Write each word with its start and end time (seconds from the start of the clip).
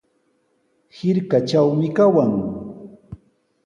Hirkatrawmi 0.95 1.87
kawan. 1.97 2.31